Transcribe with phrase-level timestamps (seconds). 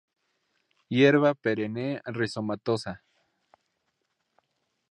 [0.93, 1.85] Hierba perenne
[2.17, 2.97] rizomatosa.